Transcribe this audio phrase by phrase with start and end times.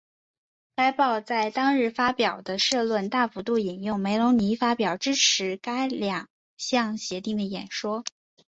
[0.75, 6.27] 该报在当日发表的社论大幅度引用梅隆尼发表支持该两
[6.57, 8.03] 项协定的演说。